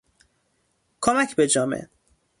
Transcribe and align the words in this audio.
کمک 1.01 1.35
به 1.35 1.47
جامعه 1.47 1.89